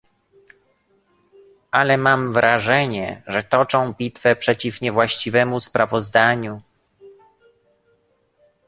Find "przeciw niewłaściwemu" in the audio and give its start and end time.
4.35-5.59